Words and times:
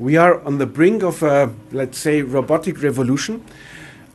We 0.00 0.16
are 0.16 0.40
on 0.40 0.58
the 0.58 0.66
brink 0.66 1.04
of 1.04 1.22
a, 1.22 1.54
let's 1.70 1.98
say, 1.98 2.20
robotic 2.20 2.82
revolution. 2.82 3.44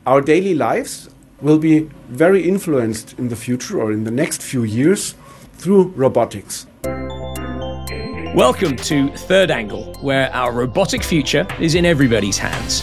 Our 0.04 0.20
daily 0.20 0.54
lives 0.54 1.08
will 1.40 1.58
be 1.58 1.88
very 2.10 2.46
influenced 2.46 3.18
in 3.18 3.28
the 3.28 3.34
future 3.34 3.80
or 3.80 3.90
in 3.90 4.04
the 4.04 4.10
next 4.10 4.42
few 4.42 4.62
years 4.62 5.14
through 5.54 5.84
robotics. 5.96 6.66
Welcome 8.34 8.76
to 8.76 9.08
Third 9.16 9.50
Angle, 9.50 9.94
where 10.02 10.30
our 10.34 10.52
robotic 10.52 11.02
future 11.02 11.46
is 11.58 11.74
in 11.74 11.86
everybody's 11.86 12.36
hands. 12.36 12.82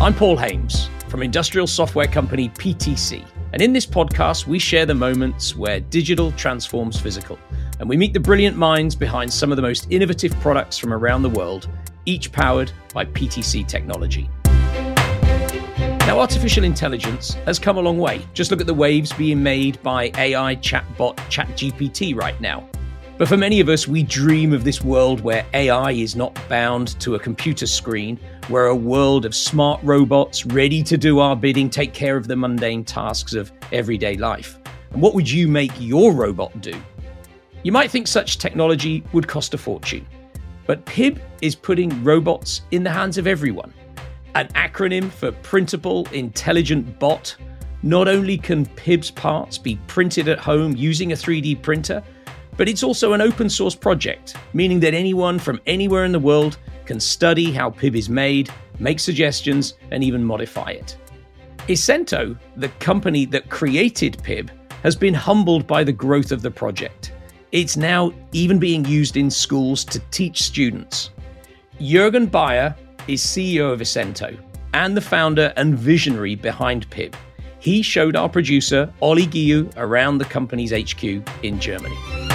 I'm 0.00 0.14
Paul 0.14 0.38
Haimes 0.38 0.88
from 1.10 1.22
industrial 1.22 1.66
software 1.66 2.06
company 2.06 2.48
PTC. 2.48 3.22
And 3.52 3.60
in 3.60 3.74
this 3.74 3.84
podcast, 3.84 4.46
we 4.46 4.58
share 4.58 4.86
the 4.86 4.94
moments 4.94 5.54
where 5.54 5.78
digital 5.78 6.32
transforms 6.32 6.98
physical. 6.98 7.38
And 7.78 7.86
we 7.86 7.98
meet 7.98 8.14
the 8.14 8.20
brilliant 8.20 8.56
minds 8.56 8.94
behind 8.94 9.30
some 9.30 9.52
of 9.52 9.56
the 9.56 9.62
most 9.62 9.88
innovative 9.90 10.32
products 10.40 10.78
from 10.78 10.94
around 10.94 11.20
the 11.20 11.28
world, 11.28 11.68
each 12.06 12.32
powered 12.32 12.72
by 12.94 13.04
PTC 13.04 13.68
technology. 13.68 14.30
Now, 16.06 16.18
artificial 16.18 16.64
intelligence 16.64 17.34
has 17.44 17.58
come 17.58 17.76
a 17.76 17.82
long 17.82 17.98
way. 17.98 18.26
Just 18.32 18.50
look 18.50 18.62
at 18.62 18.66
the 18.66 18.72
waves 18.72 19.12
being 19.12 19.42
made 19.42 19.82
by 19.82 20.12
AI 20.16 20.56
chatbot 20.56 21.16
ChatGPT 21.28 22.16
right 22.16 22.40
now. 22.40 22.66
But 23.18 23.28
for 23.28 23.36
many 23.36 23.60
of 23.60 23.68
us, 23.68 23.86
we 23.86 24.02
dream 24.02 24.54
of 24.54 24.64
this 24.64 24.80
world 24.80 25.20
where 25.20 25.44
AI 25.52 25.90
is 25.90 26.16
not 26.16 26.40
bound 26.48 26.98
to 27.00 27.16
a 27.16 27.18
computer 27.18 27.66
screen, 27.66 28.18
where 28.50 28.66
a 28.66 28.74
world 28.74 29.24
of 29.24 29.32
smart 29.32 29.80
robots 29.84 30.44
ready 30.44 30.82
to 30.82 30.98
do 30.98 31.20
our 31.20 31.36
bidding, 31.36 31.70
take 31.70 31.94
care 31.94 32.16
of 32.16 32.26
the 32.26 32.34
mundane 32.34 32.84
tasks 32.84 33.32
of 33.32 33.52
everyday 33.70 34.16
life. 34.16 34.58
And 34.90 35.00
what 35.00 35.14
would 35.14 35.30
you 35.30 35.46
make 35.46 35.70
your 35.78 36.12
robot 36.12 36.60
do? 36.60 36.74
You 37.62 37.70
might 37.70 37.92
think 37.92 38.08
such 38.08 38.38
technology 38.38 39.04
would 39.12 39.28
cost 39.28 39.54
a 39.54 39.58
fortune, 39.58 40.04
but 40.66 40.84
PIB 40.84 41.20
is 41.42 41.54
putting 41.54 42.02
robots 42.02 42.62
in 42.72 42.82
the 42.82 42.90
hands 42.90 43.18
of 43.18 43.28
everyone. 43.28 43.72
An 44.34 44.48
acronym 44.48 45.12
for 45.12 45.30
Printable 45.30 46.08
Intelligent 46.08 46.98
Bot. 46.98 47.36
Not 47.84 48.08
only 48.08 48.36
can 48.36 48.66
PIB's 48.66 49.12
parts 49.12 49.58
be 49.58 49.76
printed 49.86 50.28
at 50.28 50.40
home 50.40 50.74
using 50.74 51.12
a 51.12 51.14
3D 51.14 51.62
printer, 51.62 52.02
but 52.56 52.68
it's 52.68 52.82
also 52.82 53.12
an 53.12 53.20
open 53.20 53.48
source 53.48 53.76
project, 53.76 54.34
meaning 54.54 54.80
that 54.80 54.92
anyone 54.92 55.38
from 55.38 55.60
anywhere 55.66 56.04
in 56.04 56.10
the 56.10 56.18
world 56.18 56.58
can 56.90 56.98
study 56.98 57.52
how 57.52 57.70
PIB 57.70 57.94
is 57.94 58.08
made, 58.08 58.50
make 58.80 58.98
suggestions, 58.98 59.74
and 59.92 60.02
even 60.02 60.24
modify 60.24 60.70
it. 60.70 60.96
Isento, 61.68 62.36
the 62.56 62.70
company 62.80 63.26
that 63.26 63.48
created 63.48 64.20
PIB, 64.24 64.50
has 64.82 64.96
been 64.96 65.14
humbled 65.14 65.68
by 65.68 65.84
the 65.84 65.92
growth 65.92 66.32
of 66.32 66.42
the 66.42 66.50
project. 66.50 67.12
It's 67.52 67.76
now 67.76 68.12
even 68.32 68.58
being 68.58 68.84
used 68.84 69.16
in 69.16 69.30
schools 69.30 69.84
to 69.84 70.00
teach 70.10 70.42
students. 70.42 71.10
Jürgen 71.78 72.28
Bayer 72.28 72.74
is 73.06 73.24
CEO 73.24 73.72
of 73.72 73.78
Isento 73.78 74.36
and 74.74 74.96
the 74.96 75.00
founder 75.00 75.52
and 75.56 75.78
visionary 75.78 76.34
behind 76.34 76.90
PIB. 76.90 77.14
He 77.60 77.82
showed 77.82 78.16
our 78.16 78.28
producer, 78.28 78.92
Ollie 79.00 79.28
Guillou, 79.28 79.72
around 79.76 80.18
the 80.18 80.24
company's 80.24 80.72
HQ 80.72 81.04
in 81.44 81.60
Germany. 81.60 82.29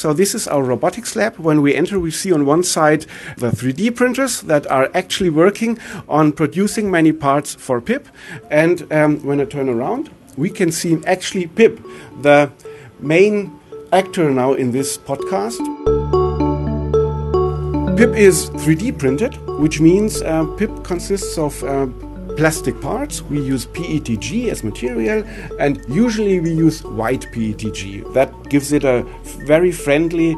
So 0.00 0.14
this 0.14 0.34
is 0.34 0.48
our 0.48 0.62
robotics 0.62 1.14
lab. 1.14 1.36
When 1.36 1.60
we 1.60 1.74
enter, 1.74 2.00
we 2.00 2.10
see 2.10 2.32
on 2.32 2.46
one 2.46 2.62
side 2.62 3.04
the 3.36 3.50
3D 3.50 3.94
printers 3.94 4.40
that 4.40 4.66
are 4.70 4.90
actually 4.94 5.28
working 5.28 5.78
on 6.08 6.32
producing 6.32 6.90
many 6.90 7.12
parts 7.12 7.54
for 7.54 7.82
PIP. 7.82 8.08
And 8.50 8.90
um, 8.90 9.22
when 9.22 9.42
I 9.42 9.44
turn 9.44 9.68
around, 9.68 10.08
we 10.38 10.48
can 10.48 10.72
see 10.72 10.96
actually 11.04 11.48
PIP, 11.48 11.84
the 12.22 12.50
main 12.98 13.52
actor 13.92 14.30
now 14.30 14.54
in 14.54 14.72
this 14.72 14.96
podcast. 14.96 15.60
PIP 17.98 18.16
is 18.16 18.48
3D 18.64 18.98
printed, 18.98 19.36
which 19.58 19.82
means 19.82 20.22
uh, 20.22 20.46
PIB 20.56 20.82
consists 20.82 21.36
of 21.36 21.62
uh, 21.62 21.88
plastic 22.36 22.80
parts. 22.80 23.22
We 23.22 23.40
use 23.40 23.66
PETG 23.66 24.48
as 24.48 24.64
material, 24.64 25.24
and 25.58 25.84
usually 25.88 26.40
we 26.40 26.52
use 26.52 26.82
white 26.84 27.26
PETG. 27.32 28.12
That 28.14 28.30
gives 28.48 28.72
it 28.72 28.84
a 28.84 29.02
very 29.46 29.72
friendly 29.72 30.36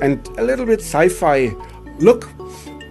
and 0.00 0.26
a 0.38 0.42
little 0.42 0.66
bit 0.66 0.80
sci 0.80 1.08
fi 1.08 1.54
look. 1.98 2.28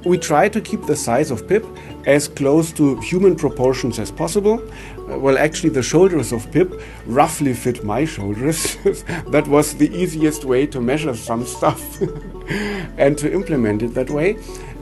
We 0.06 0.18
try 0.18 0.50
to 0.50 0.60
keep 0.60 0.86
the 0.88 0.96
size 0.96 1.30
of 1.30 1.48
Pip 1.48 1.64
as 2.06 2.28
close 2.28 2.72
to 2.74 3.00
human 3.02 3.36
proportions 3.36 4.00
as 4.00 4.12
possible. 4.12 4.60
Uh, 4.98 5.20
well, 5.20 5.38
actually, 5.38 5.70
the 5.70 5.84
shoulders 5.84 6.32
of 6.32 6.52
Pip 6.52 6.82
roughly 7.06 7.54
fit 7.54 7.84
my 7.84 8.06
shoulders. 8.06 8.78
that 9.28 9.46
was 9.48 9.76
the 9.76 9.96
easiest 9.96 10.44
way 10.44 10.66
to 10.68 10.82
measure 10.82 11.16
some 11.16 11.46
stuff 11.46 12.02
and 12.98 13.18
to 13.18 13.32
implement 13.32 13.84
it 13.84 13.94
that 13.94 14.10
way. 14.10 14.38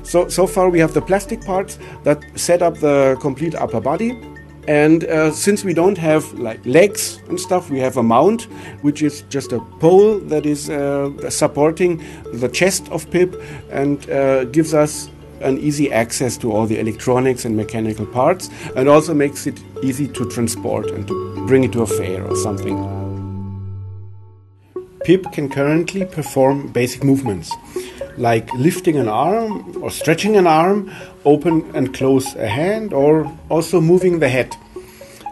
So, 0.10 0.28
so 0.28 0.48
far 0.48 0.72
we 0.72 0.80
have 0.80 0.96
the 0.96 1.04
plastic 1.04 1.46
parts 1.46 1.78
that 2.04 2.26
set 2.34 2.64
up 2.64 2.80
the 2.80 3.16
complete 3.22 3.54
upper 3.54 3.80
body. 3.80 4.20
And 4.68 5.04
uh, 5.04 5.32
since 5.32 5.64
we 5.64 5.72
don't 5.76 6.00
have 6.00 6.34
like 6.34 6.66
legs 6.66 7.22
and 7.30 7.40
stuff, 7.40 7.70
we 7.70 7.78
have 7.78 7.96
a 7.96 8.02
mount, 8.02 8.48
which 8.82 9.04
is 9.04 9.22
just 9.30 9.52
a 9.52 9.60
pole 9.80 10.18
that 10.22 10.48
is 10.48 10.68
uh, 10.68 11.30
supporting 11.30 12.04
the 12.34 12.50
chest 12.50 12.90
of 12.90 13.08
Pip 13.12 13.40
and 13.70 14.10
uh, 14.10 14.46
gives 14.46 14.74
us 14.74 15.12
an 15.42 15.60
easy 15.60 15.92
access 15.92 16.38
to 16.38 16.52
all 16.52 16.66
the 16.66 16.80
electronics 16.80 17.46
and 17.46 17.56
mechanical 17.56 18.08
parts, 18.08 18.50
and 18.76 18.90
also 18.90 19.14
makes 19.14 19.46
it 19.46 19.62
easy 19.84 20.08
to 20.08 20.28
transport 20.30 20.90
and 20.90 21.08
to 21.08 21.46
bring 21.46 21.64
it 21.64 21.72
to 21.72 21.84
a 21.84 21.88
fair 21.88 22.26
or 22.26 22.36
something. 22.36 22.78
Pip 25.06 25.32
can 25.32 25.50
currently 25.50 26.06
perform 26.06 26.68
basic 26.68 27.04
movements 27.04 27.52
like 28.20 28.54
lifting 28.54 28.98
an 28.98 29.08
arm 29.08 29.82
or 29.82 29.90
stretching 29.90 30.36
an 30.36 30.46
arm, 30.46 30.92
open 31.26 31.64
and 31.74 31.94
close 31.94 32.36
a 32.36 32.48
hand, 32.48 32.94
or 32.94 33.32
also 33.50 33.82
moving 33.82 34.20
the 34.20 34.30
head. 34.30 34.56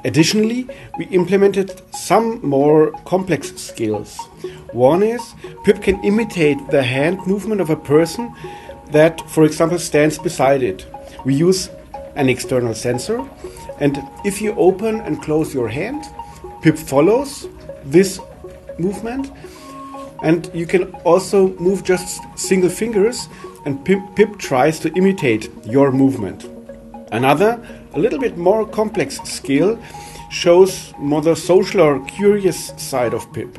Additionally, 0.06 0.68
we 0.98 1.06
implemented 1.08 1.82
some 1.94 2.40
more 2.42 2.92
complex 3.06 3.54
skills. 3.58 4.18
One 4.72 5.04
is 5.04 5.22
Pip 5.66 5.82
can 5.82 6.02
imitate 6.04 6.58
the 6.70 6.84
hand 6.84 7.20
movement 7.28 7.62
of 7.62 7.70
a 7.70 7.76
person 7.76 8.34
that, 8.92 9.20
for 9.30 9.44
example, 9.44 9.80
stands 9.80 10.18
beside 10.18 10.64
it. 10.64 10.86
We 11.26 11.36
use 11.36 11.70
an 12.16 12.30
external 12.30 12.74
sensor, 12.74 13.28
and 13.80 14.02
if 14.24 14.42
you 14.42 14.54
open 14.56 15.02
and 15.02 15.22
close 15.22 15.54
your 15.54 15.68
hand, 15.68 16.06
Pip 16.62 16.78
follows 16.78 17.48
this 17.84 18.20
movement 18.80 19.32
and 20.24 20.50
you 20.54 20.66
can 20.66 20.94
also 21.06 21.50
move 21.60 21.84
just 21.84 22.22
single 22.36 22.70
fingers, 22.70 23.30
and 23.66 23.84
Pip, 23.86 24.00
PIB 24.16 24.38
tries 24.38 24.80
to 24.80 24.94
imitate 24.94 25.50
your 25.66 25.92
movement. 25.92 26.50
Another, 27.12 27.62
a 27.94 28.00
little 28.00 28.20
bit 28.20 28.38
more 28.38 28.66
complex 28.68 29.20
skill, 29.24 29.80
shows 30.30 30.94
more 30.98 31.22
the 31.22 31.36
social 31.36 31.82
or 31.82 32.04
curious 32.06 32.74
side 32.78 33.14
of 33.14 33.32
Pip. 33.34 33.58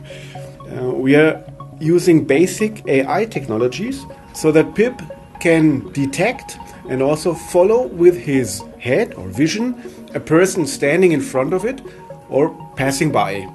Uh, 0.71 0.91
we 0.91 1.17
are 1.17 1.45
using 1.81 2.25
basic 2.25 2.87
AI 2.87 3.25
technologies 3.25 4.05
so 4.35 4.53
that 4.53 4.75
Pip 4.75 5.01
can 5.41 5.91
detect 5.93 6.59
and 6.89 7.03
also 7.03 7.35
follow 7.35 7.87
with 7.87 8.19
his 8.19 8.63
head 8.79 9.15
or 9.15 9.29
vision 9.29 9.75
a 10.15 10.21
person 10.21 10.67
standing 10.67 11.13
in 11.13 11.21
front 11.21 11.53
of 11.53 11.65
it 11.65 11.81
or 12.29 12.51
passing 12.77 13.13
by. 13.13 13.47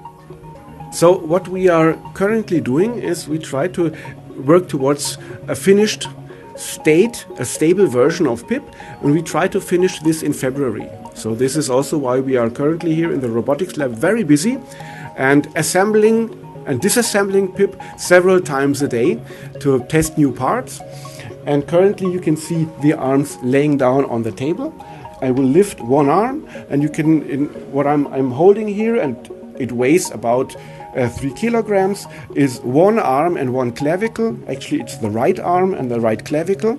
So 0.94 1.18
what 1.18 1.48
we 1.48 1.70
are 1.70 1.98
currently 2.14 2.62
doing 2.62 3.00
is 3.00 3.28
we 3.28 3.40
try 3.40 3.68
to 3.70 3.92
work 4.46 4.70
towards 4.70 5.18
a 5.48 5.56
finished 5.56 6.08
state, 6.56 7.26
a 7.40 7.46
stable 7.46 7.88
version 7.88 8.28
of 8.28 8.48
pip, 8.48 8.64
and 9.02 9.12
we 9.12 9.24
try 9.24 9.48
to 9.48 9.60
finish 9.60 9.98
this 10.02 10.22
in 10.22 10.34
February. 10.34 10.88
So 11.16 11.34
this 11.34 11.56
is 11.56 11.68
also 11.68 11.98
why 11.98 12.20
we 12.20 12.38
are 12.38 12.48
currently 12.48 12.94
here 12.94 13.12
in 13.12 13.22
the 13.22 13.30
robotics 13.30 13.76
lab 13.76 13.94
very 13.94 14.24
busy 14.24 14.60
and 15.18 15.48
assembling 15.56 16.30
and 16.68 16.80
disassembling 16.80 17.56
pip 17.56 17.76
several 17.98 18.40
times 18.40 18.84
a 18.84 18.88
day 18.88 19.20
to 19.62 19.84
test 19.86 20.16
new 20.16 20.32
parts. 20.32 20.80
And 21.48 21.68
currently 21.68 22.12
you 22.12 22.20
can 22.20 22.38
see 22.38 22.68
the 22.84 22.94
arms 22.94 23.40
laying 23.42 23.78
down 23.78 24.06
on 24.06 24.22
the 24.22 24.32
table. 24.32 24.72
I 25.24 25.32
will 25.32 25.50
lift 25.60 25.82
one 25.82 26.08
arm 26.08 26.48
and 26.70 26.84
you 26.84 26.90
can 26.90 27.24
in 27.24 27.46
what 27.72 27.88
I'm 27.88 28.06
I'm 28.08 28.30
holding 28.30 28.68
here 28.68 28.96
and 28.98 29.18
it 29.60 29.72
weighs 29.72 30.12
about 30.12 30.56
uh, 30.96 31.10
three 31.10 31.34
kilograms, 31.34 32.06
is 32.36 32.60
one 32.62 33.00
arm 33.00 33.38
and 33.38 33.54
one 33.54 33.72
clavicle. 33.72 34.38
Actually, 34.48 34.82
it's 34.82 34.98
the 34.98 35.10
right 35.10 35.40
arm 35.40 35.74
and 35.74 35.90
the 35.90 36.00
right 36.00 36.24
clavicle. 36.24 36.78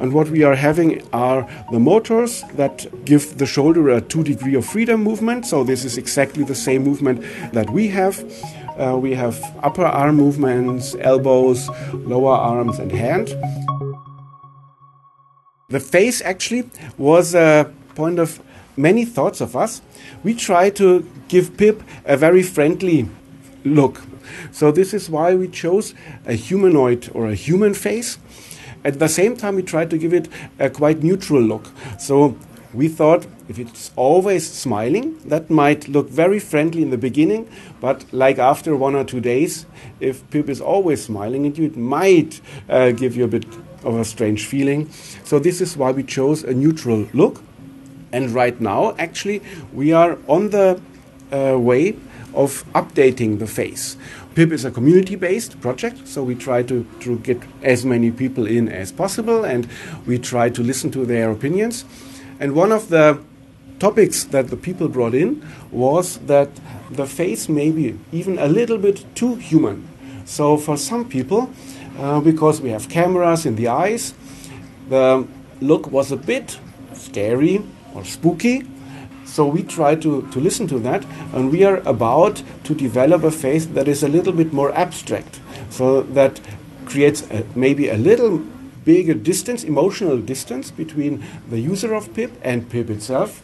And 0.00 0.12
what 0.12 0.28
we 0.28 0.42
are 0.42 0.54
having 0.54 1.02
are 1.12 1.48
the 1.72 1.80
motors 1.80 2.42
that 2.54 3.04
give 3.04 3.38
the 3.38 3.46
shoulder 3.46 3.88
a 3.88 4.00
two 4.00 4.22
degree 4.22 4.54
of 4.54 4.66
freedom 4.66 5.02
movement. 5.02 5.46
So 5.46 5.64
this 5.64 5.84
is 5.84 5.96
exactly 5.96 6.44
the 6.44 6.54
same 6.54 6.84
movement 6.84 7.22
that 7.52 7.70
we 7.70 7.88
have. 7.88 8.24
Uh, 8.78 8.98
we 8.98 9.14
have 9.14 9.42
upper 9.62 9.86
arm 9.86 10.16
movements, 10.16 10.94
elbows, 11.00 11.68
lower 11.94 12.34
arms, 12.34 12.78
and 12.78 12.92
hand. 12.92 13.28
The 15.68 15.80
face 15.80 16.20
actually 16.20 16.70
was 16.98 17.34
a 17.34 17.72
point 17.94 18.18
of 18.18 18.40
many 18.76 19.04
thoughts 19.04 19.40
of 19.40 19.56
us, 19.56 19.82
we 20.22 20.34
try 20.34 20.70
to 20.70 21.08
give 21.28 21.56
Pip 21.56 21.82
a 22.04 22.16
very 22.16 22.42
friendly 22.42 23.08
look. 23.66 24.02
So 24.52 24.70
this 24.70 24.94
is 24.94 25.10
why 25.10 25.34
we 25.34 25.48
chose 25.48 25.94
a 26.26 26.34
humanoid 26.34 27.10
or 27.14 27.28
a 27.28 27.34
human 27.34 27.74
face. 27.74 28.18
At 28.84 28.98
the 28.98 29.08
same 29.08 29.36
time, 29.36 29.56
we 29.56 29.62
tried 29.62 29.90
to 29.90 29.98
give 29.98 30.14
it 30.14 30.28
a 30.58 30.70
quite 30.70 31.02
neutral 31.02 31.42
look. 31.42 31.68
So 31.98 32.36
we 32.72 32.88
thought 32.88 33.26
if 33.48 33.58
it's 33.58 33.92
always 33.96 34.50
smiling, 34.50 35.18
that 35.24 35.50
might 35.50 35.88
look 35.88 36.08
very 36.08 36.38
friendly 36.38 36.82
in 36.82 36.90
the 36.90 36.98
beginning, 36.98 37.48
but 37.80 38.04
like 38.12 38.38
after 38.38 38.76
one 38.76 38.94
or 38.94 39.04
two 39.04 39.20
days, 39.20 39.66
if 40.00 40.28
Pip 40.30 40.48
is 40.48 40.60
always 40.60 41.04
smiling 41.04 41.46
at 41.46 41.56
you, 41.56 41.66
it 41.66 41.76
might 41.76 42.40
uh, 42.68 42.90
give 42.90 43.16
you 43.16 43.24
a 43.24 43.28
bit 43.28 43.46
of 43.84 43.96
a 43.96 44.04
strange 44.04 44.46
feeling. 44.46 44.90
So 45.24 45.38
this 45.38 45.60
is 45.60 45.76
why 45.76 45.92
we 45.92 46.02
chose 46.02 46.42
a 46.42 46.52
neutral 46.52 47.06
look. 47.12 47.42
And 48.12 48.30
right 48.30 48.60
now, 48.60 48.96
actually, 48.98 49.42
we 49.72 49.92
are 49.92 50.18
on 50.26 50.50
the 50.50 50.80
uh, 51.32 51.58
way 51.58 51.96
of 52.36 52.64
updating 52.74 53.38
the 53.38 53.46
face. 53.46 53.96
PIP 54.34 54.52
is 54.52 54.64
a 54.64 54.70
community 54.70 55.16
based 55.16 55.60
project, 55.60 56.06
so 56.06 56.22
we 56.22 56.34
try 56.34 56.62
to, 56.62 56.86
to 57.00 57.18
get 57.20 57.40
as 57.62 57.84
many 57.84 58.10
people 58.10 58.46
in 58.46 58.68
as 58.68 58.92
possible 58.92 59.44
and 59.44 59.66
we 60.06 60.18
try 60.18 60.50
to 60.50 60.62
listen 60.62 60.90
to 60.90 61.06
their 61.06 61.30
opinions. 61.30 61.84
And 62.38 62.54
one 62.54 62.70
of 62.70 62.90
the 62.90 63.18
topics 63.78 64.24
that 64.24 64.48
the 64.48 64.56
people 64.56 64.88
brought 64.88 65.14
in 65.14 65.42
was 65.70 66.18
that 66.26 66.50
the 66.90 67.06
face 67.06 67.48
may 67.48 67.70
be 67.70 67.98
even 68.12 68.38
a 68.38 68.46
little 68.46 68.78
bit 68.78 69.04
too 69.14 69.36
human. 69.36 69.88
So, 70.24 70.56
for 70.56 70.76
some 70.76 71.08
people, 71.08 71.50
uh, 71.98 72.20
because 72.20 72.60
we 72.60 72.70
have 72.70 72.88
cameras 72.88 73.46
in 73.46 73.56
the 73.56 73.68
eyes, 73.68 74.12
the 74.88 75.26
look 75.60 75.90
was 75.90 76.12
a 76.12 76.16
bit 76.16 76.58
scary 76.94 77.62
or 77.94 78.04
spooky. 78.04 78.66
So 79.26 79.46
we 79.46 79.62
try 79.62 79.96
to, 79.96 80.26
to 80.30 80.40
listen 80.40 80.66
to 80.68 80.78
that, 80.78 81.04
and 81.34 81.50
we 81.50 81.64
are 81.64 81.78
about 81.78 82.42
to 82.64 82.74
develop 82.74 83.24
a 83.24 83.30
face 83.30 83.66
that 83.66 83.88
is 83.88 84.02
a 84.02 84.08
little 84.08 84.32
bit 84.32 84.52
more 84.52 84.72
abstract. 84.72 85.40
So 85.68 86.02
that 86.02 86.40
creates 86.86 87.28
a, 87.30 87.44
maybe 87.54 87.88
a 87.88 87.96
little 87.96 88.38
bigger 88.84 89.14
distance, 89.14 89.64
emotional 89.64 90.18
distance 90.18 90.70
between 90.70 91.24
the 91.50 91.58
user 91.58 91.92
of 91.92 92.14
PIP 92.14 92.32
and 92.42 92.70
PIP 92.70 92.88
itself. 92.88 93.42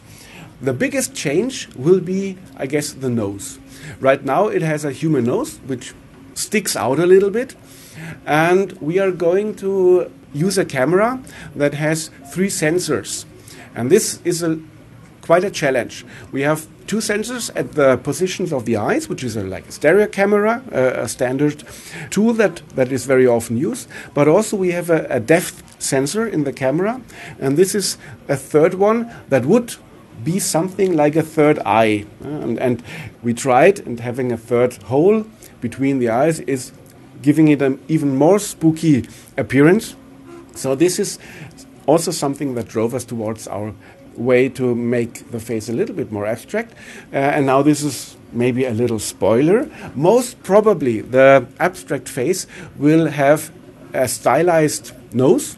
The 0.61 0.73
biggest 0.73 1.13
change 1.13 1.67
will 1.75 1.99
be, 1.99 2.37
I 2.55 2.65
guess, 2.65 2.93
the 2.93 3.09
nose. 3.09 3.59
Right 3.99 4.23
now, 4.23 4.47
it 4.47 4.61
has 4.61 4.85
a 4.85 4.91
human 4.91 5.25
nose, 5.25 5.57
which 5.67 5.93
sticks 6.33 6.75
out 6.75 6.99
a 6.99 7.05
little 7.05 7.29
bit. 7.29 7.55
And 8.25 8.71
we 8.81 8.99
are 8.99 9.11
going 9.11 9.55
to 9.57 10.09
use 10.33 10.57
a 10.57 10.65
camera 10.65 11.21
that 11.55 11.73
has 11.73 12.09
three 12.31 12.47
sensors. 12.47 13.25
And 13.75 13.89
this 13.89 14.21
is 14.23 14.41
a 14.41 14.59
quite 15.23 15.45
a 15.45 15.49
challenge. 15.49 16.05
We 16.33 16.41
have 16.41 16.67
two 16.85 16.97
sensors 16.97 17.49
at 17.55 17.71
the 17.71 17.97
positions 17.97 18.51
of 18.51 18.65
the 18.65 18.75
eyes, 18.75 19.07
which 19.07 19.23
is 19.23 19.37
a, 19.37 19.43
like 19.43 19.67
a 19.69 19.71
stereo 19.71 20.07
camera, 20.07 20.61
a 20.71 21.07
standard 21.07 21.63
tool 22.09 22.33
that, 22.33 22.61
that 22.75 22.91
is 22.91 23.05
very 23.05 23.25
often 23.25 23.57
used. 23.57 23.87
But 24.13 24.27
also 24.27 24.57
we 24.57 24.71
have 24.71 24.89
a, 24.89 25.07
a 25.09 25.19
depth 25.19 25.63
sensor 25.81 26.27
in 26.27 26.43
the 26.43 26.51
camera, 26.51 27.01
and 27.39 27.57
this 27.57 27.73
is 27.73 27.97
a 28.27 28.35
third 28.35 28.73
one 28.73 29.09
that 29.29 29.45
would 29.45 29.75
be 30.23 30.39
something 30.39 30.95
like 30.95 31.15
a 31.15 31.23
third 31.23 31.57
eye. 31.65 32.05
And, 32.21 32.59
and 32.59 32.83
we 33.23 33.33
tried, 33.33 33.79
and 33.79 33.99
having 34.01 34.31
a 34.31 34.37
third 34.37 34.73
hole 34.83 35.25
between 35.61 35.99
the 35.99 36.09
eyes 36.09 36.41
is 36.41 36.73
giving 37.21 37.47
it 37.47 37.61
an 37.61 37.79
even 37.87 38.17
more 38.17 38.39
spooky 38.39 39.07
appearance. 39.37 39.95
So 40.55 40.75
this 40.75 40.99
is 40.99 41.17
also 41.85 42.11
something 42.11 42.55
that 42.55 42.67
drove 42.67 42.93
us 42.93 43.05
towards 43.05 43.47
our 43.47 43.73
way 44.15 44.49
to 44.49 44.75
make 44.75 45.31
the 45.31 45.39
face 45.39 45.69
a 45.69 45.73
little 45.73 45.95
bit 45.95 46.11
more 46.11 46.25
abstract. 46.25 46.73
Uh, 47.11 47.17
and 47.17 47.45
now 47.45 47.61
this 47.61 47.83
is 47.83 48.15
maybe 48.31 48.65
a 48.65 48.71
little 48.71 48.99
spoiler. 48.99 49.69
Most 49.95 50.41
probably 50.43 51.01
the 51.01 51.47
abstract 51.59 52.09
face 52.09 52.47
will 52.77 53.07
have 53.07 53.51
a 53.93 54.07
stylized 54.07 54.91
nose 55.13 55.57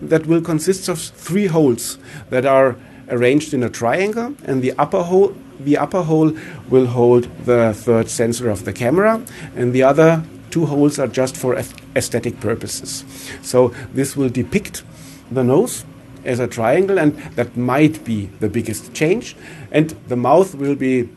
that 0.00 0.26
will 0.26 0.40
consist 0.40 0.88
of 0.88 0.98
three 0.98 1.46
holes 1.46 1.98
that 2.30 2.46
are 2.46 2.76
arranged 3.08 3.52
in 3.52 3.62
a 3.62 3.70
triangle 3.70 4.34
and 4.44 4.62
the 4.62 4.72
upper 4.78 5.02
hole 5.02 5.34
the 5.58 5.76
upper 5.76 6.02
hole 6.02 6.32
will 6.70 6.86
hold 6.86 7.24
the 7.44 7.74
third 7.74 8.08
sensor 8.08 8.48
of 8.48 8.64
the 8.64 8.72
camera 8.72 9.22
and 9.56 9.72
the 9.72 9.82
other 9.82 10.22
two 10.50 10.64
holes 10.66 10.98
are 10.98 11.08
just 11.08 11.36
for 11.36 11.60
aesthetic 11.96 12.40
purposes 12.40 13.04
so 13.42 13.74
this 13.92 14.16
will 14.16 14.28
depict 14.28 14.82
the 15.30 15.44
nose 15.44 15.84
as 16.24 16.40
a 16.40 16.46
triangle, 16.46 16.98
and 16.98 17.16
that 17.36 17.56
might 17.56 18.04
be 18.04 18.26
the 18.40 18.48
biggest 18.48 18.92
change. 18.94 19.36
And 19.72 19.90
the 20.08 20.16
mouth 20.16 20.54
will 20.54 20.74
be 20.74 21.08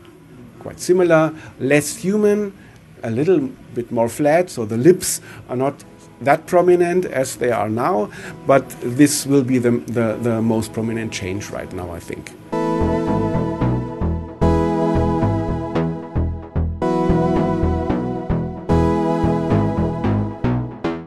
quite 0.59 0.79
similar, 0.79 1.33
less 1.59 1.95
human, 1.97 2.53
a 3.03 3.11
little 3.11 3.49
bit 3.73 3.91
more 3.91 4.09
flat, 4.09 4.49
so 4.49 4.65
the 4.65 4.77
lips 4.77 5.21
are 5.49 5.57
not 5.57 5.83
that 6.21 6.47
prominent 6.47 7.05
as 7.05 7.35
they 7.35 7.51
are 7.51 7.69
now, 7.69 8.09
but 8.47 8.69
this 8.81 9.25
will 9.25 9.43
be 9.43 9.57
the, 9.57 9.71
the, 9.87 10.17
the 10.21 10.41
most 10.41 10.71
prominent 10.71 11.11
change 11.11 11.49
right 11.49 11.71
now, 11.73 11.91
I 11.91 11.99
think. 11.99 12.31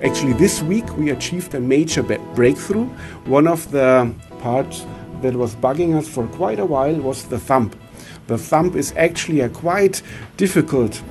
Actually, 0.07 0.35
this 0.35 0.63
week 0.63 0.97
we 0.97 1.11
achieved 1.11 1.53
a 1.57 1.61
major 1.61 2.01
breakthrough. 2.37 2.85
One 3.25 3.49
of 3.49 3.69
the 3.73 4.15
parts 4.39 4.87
that 5.21 5.35
was 5.35 5.57
bugging 5.57 5.97
us 5.97 6.09
for 6.09 6.29
quite 6.29 6.61
a 6.61 6.65
while 6.65 6.95
was 6.95 7.25
the 7.25 7.41
thumb. 7.41 7.73
The 8.29 8.39
thumb 8.39 8.77
is 8.77 8.95
actually 8.97 9.41
a 9.41 9.49
quite 9.49 10.03
difficult 10.37 11.03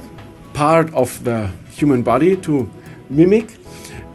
part 0.54 0.94
of 0.94 1.22
the 1.26 1.52
human 1.72 2.04
body 2.04 2.38
to 2.38 2.70
mimic, 3.10 3.58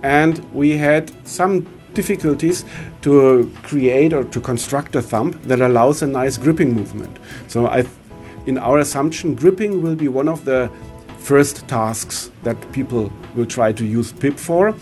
and 0.02 0.38
we 0.54 0.78
had 0.78 1.12
some 1.28 1.66
difficulties 1.92 2.64
to 3.02 3.52
create 3.62 4.14
or 4.14 4.24
to 4.24 4.40
construct 4.40 4.96
a 4.96 5.02
thumb 5.02 5.38
that 5.44 5.60
allows 5.60 6.00
a 6.00 6.06
nice 6.06 6.38
gripping 6.38 6.72
movement. 6.72 7.18
So 7.48 7.66
I 7.66 7.84
in 8.46 8.56
our 8.56 8.78
assumption, 8.78 9.34
gripping 9.34 9.82
will 9.82 9.94
be 9.94 10.08
one 10.08 10.26
of 10.26 10.46
the 10.46 10.70
first 11.20 11.69
tasks 11.69 12.31
that 12.43 12.56
people 12.72 13.12
will 13.37 13.46
try 13.46 13.72
to 13.72 13.84
use 13.84 14.12
pip 14.12 14.37
for. 14.38 14.75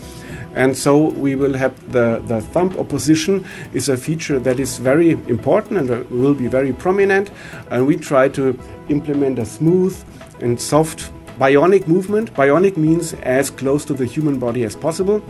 And 0.55 0.75
so 0.75 1.09
we 1.11 1.35
will 1.35 1.53
have 1.53 1.91
the, 1.91 2.23
the 2.25 2.41
thumb 2.41 2.75
opposition 2.79 3.45
is 3.73 3.89
a 3.89 3.97
feature 3.97 4.39
that 4.39 4.59
is 4.59 4.79
very 4.79 5.11
important 5.11 5.79
and 5.79 6.09
will 6.09 6.33
be 6.33 6.47
very 6.47 6.73
prominent. 6.73 7.29
And 7.69 7.85
we 7.85 7.97
try 7.97 8.29
to 8.29 8.57
implement 8.89 9.37
a 9.37 9.45
smooth 9.45 9.95
and 10.41 10.59
soft 10.59 11.11
bionic 11.39 11.87
movement. 11.87 12.33
Bionic 12.33 12.77
means 12.77 13.13
as 13.13 13.51
close 13.51 13.85
to 13.85 13.93
the 13.93 14.05
human 14.05 14.39
body 14.39 14.63
as 14.63 14.75
possible. 14.75 15.23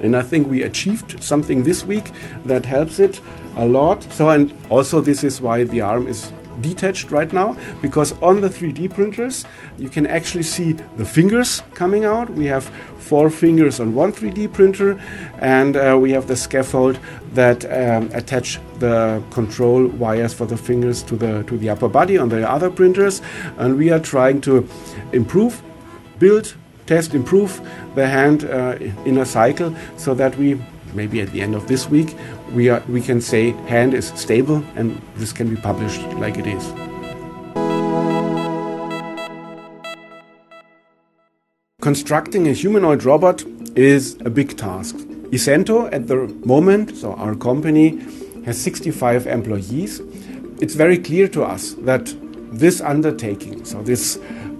And 0.00 0.14
I 0.14 0.22
think 0.22 0.48
we 0.48 0.62
achieved 0.62 1.22
something 1.22 1.62
this 1.62 1.84
week 1.84 2.12
that 2.44 2.66
helps 2.66 2.98
it 2.98 3.20
a 3.56 3.66
lot. 3.66 4.02
So, 4.12 4.28
and 4.28 4.54
also, 4.68 5.00
this 5.00 5.24
is 5.24 5.40
why 5.40 5.64
the 5.64 5.80
arm 5.80 6.06
is 6.06 6.30
detached 6.60 7.10
right 7.10 7.32
now 7.32 7.56
because 7.82 8.12
on 8.22 8.40
the 8.40 8.48
3D 8.48 8.92
printers 8.94 9.44
you 9.78 9.88
can 9.88 10.06
actually 10.06 10.42
see 10.42 10.72
the 10.96 11.04
fingers 11.04 11.62
coming 11.74 12.04
out. 12.04 12.30
We 12.30 12.46
have 12.46 12.64
four 12.98 13.30
fingers 13.30 13.80
on 13.80 13.94
one 13.94 14.12
3D 14.12 14.52
printer 14.52 15.00
and 15.38 15.76
uh, 15.76 15.98
we 16.00 16.10
have 16.12 16.26
the 16.26 16.36
scaffold 16.36 16.98
that 17.34 17.64
um, 17.66 18.10
attach 18.12 18.58
the 18.78 19.22
control 19.30 19.86
wires 19.86 20.34
for 20.34 20.46
the 20.46 20.56
fingers 20.56 21.02
to 21.04 21.16
the 21.16 21.42
to 21.44 21.56
the 21.58 21.70
upper 21.70 21.88
body 21.88 22.18
on 22.18 22.28
the 22.28 22.48
other 22.48 22.70
printers 22.70 23.22
and 23.58 23.76
we 23.76 23.90
are 23.90 24.00
trying 24.00 24.40
to 24.40 24.68
improve 25.12 25.62
build 26.18 26.54
test 26.86 27.14
improve 27.14 27.60
the 27.94 28.06
hand 28.06 28.44
uh, 28.44 28.76
in 29.04 29.18
a 29.18 29.26
cycle 29.26 29.74
so 29.96 30.14
that 30.14 30.36
we 30.36 30.58
maybe 30.96 31.20
at 31.20 31.30
the 31.30 31.40
end 31.40 31.54
of 31.54 31.68
this 31.68 31.88
week, 31.88 32.16
we, 32.52 32.68
are, 32.68 32.82
we 32.88 33.00
can 33.00 33.20
say 33.20 33.50
hand 33.68 33.94
is 33.94 34.08
stable 34.14 34.62
and 34.74 35.00
this 35.16 35.32
can 35.32 35.54
be 35.54 35.60
published 35.60 36.02
like 36.14 36.38
it 36.38 36.46
is. 36.46 36.64
Constructing 41.80 42.48
a 42.48 42.52
humanoid 42.52 43.04
robot 43.04 43.44
is 43.76 44.16
a 44.24 44.30
big 44.30 44.56
task. 44.56 44.96
Isento 45.30 45.92
at 45.92 46.08
the 46.08 46.26
moment, 46.44 46.96
so 46.96 47.12
our 47.14 47.34
company, 47.34 47.98
has 48.44 48.60
65 48.60 49.26
employees. 49.26 50.00
It's 50.60 50.74
very 50.74 50.98
clear 50.98 51.28
to 51.28 51.44
us 51.44 51.74
that 51.80 52.14
this 52.52 52.80
undertaking, 52.80 53.64
so 53.64 53.82
this 53.82 54.18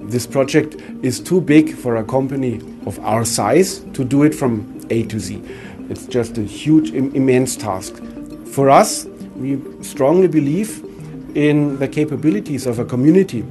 this 0.09 0.25
project 0.25 0.77
is 1.03 1.19
too 1.19 1.41
big 1.41 1.75
for 1.75 1.97
a 1.97 2.05
company 2.05 2.61
of 2.87 2.97
our 3.01 3.25
size 3.25 3.81
to 3.95 4.05
do 4.05 4.23
it 4.23 4.35
from 4.35 4.81
A 4.91 5.03
to 5.05 5.19
Z. 5.19 5.43
It's 5.89 6.07
just 6.07 6.39
a 6.39 6.43
huge, 6.43 6.93
Im 6.93 7.15
immense 7.15 7.57
task. 7.57 8.03
For 8.53 8.71
us, 8.71 9.07
we 9.37 9.61
strongly 9.83 10.29
believe 10.29 10.83
in 11.35 11.79
the 11.79 11.89
capabilities 11.89 12.67
of 12.67 12.79
a 12.79 12.85
community 12.85 13.45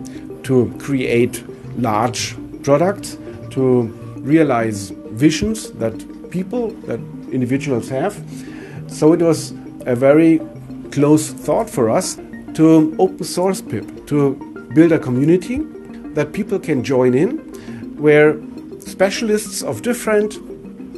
to 0.44 0.74
create 0.80 1.44
large 1.78 2.36
products, 2.64 3.18
to 3.52 3.84
realize 4.18 4.90
visions 5.12 5.72
that 5.74 5.94
people, 6.32 6.72
that 6.88 7.00
individuals 7.32 7.90
have. 7.90 8.22
So 8.88 9.14
it 9.14 9.22
was 9.22 9.54
a 9.86 9.96
very 9.96 10.42
close 10.92 11.30
thought 11.30 11.70
for 11.70 11.90
us 11.90 12.18
to 12.56 12.96
open 13.00 13.24
source 13.24 13.62
pip 13.62 14.08
to 14.08 14.36
build 14.74 14.92
a 14.92 15.00
community 15.00 15.60
that 16.16 16.34
people 16.34 16.58
can 16.60 16.84
join 16.84 17.14
in 17.14 17.38
where 17.98 18.40
specialists 18.80 19.62
of 19.62 19.82
different 19.82 20.40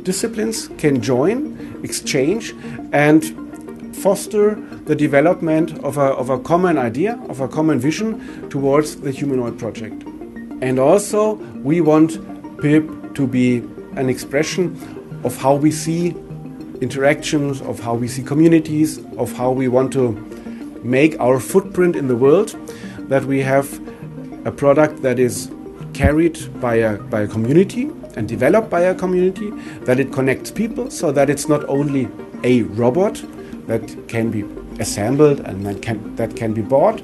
disciplines 0.07 0.69
can 0.77 1.01
join 1.01 1.37
exchange 1.83 2.55
and 2.93 3.21
foster 3.93 4.55
the 4.85 4.95
development 4.95 5.77
of 5.83 5.97
a, 5.97 6.09
of 6.21 6.29
a 6.29 6.39
common 6.39 6.77
idea, 6.77 7.19
of 7.27 7.41
a 7.41 7.47
common 7.47 7.77
vision 7.77 8.09
towards 8.49 8.95
the 9.01 9.11
humanoid 9.11 9.59
project. 9.59 10.01
And 10.61 10.79
also, 10.79 11.33
we 11.69 11.81
want 11.81 12.11
PIP 12.61 13.15
to 13.15 13.27
be 13.27 13.57
an 14.01 14.07
expression 14.07 14.63
of 15.25 15.35
how 15.35 15.55
we 15.55 15.71
see 15.71 16.15
interactions, 16.79 17.61
of 17.61 17.79
how 17.79 17.93
we 17.93 18.07
see 18.07 18.23
communities, 18.23 18.99
of 19.17 19.33
how 19.33 19.51
we 19.51 19.67
want 19.67 19.91
to 19.93 20.05
make 20.83 21.19
our 21.19 21.39
footprint 21.39 21.95
in 21.97 22.07
the 22.07 22.15
world, 22.15 22.55
that 23.09 23.25
we 23.25 23.41
have 23.41 23.67
a 24.45 24.51
product 24.51 25.01
that 25.01 25.19
is 25.19 25.51
carried 25.93 26.37
by 26.61 26.75
a, 26.75 26.97
by 27.13 27.21
a 27.21 27.27
community 27.27 27.91
and 28.17 28.27
developed 28.27 28.69
by 28.69 28.81
a 28.81 28.95
community, 28.95 29.51
that 29.85 29.99
it 29.99 30.11
connects 30.11 30.51
people 30.51 30.89
so 30.89 31.11
that 31.11 31.29
it's 31.29 31.47
not 31.47 31.63
only 31.69 32.09
a 32.43 32.63
robot 32.63 33.23
that 33.67 34.07
can 34.07 34.31
be 34.31 34.43
assembled 34.81 35.39
and 35.41 35.65
that 35.65 35.81
can, 35.81 36.15
that 36.15 36.35
can 36.35 36.53
be 36.53 36.61
bought, 36.61 37.01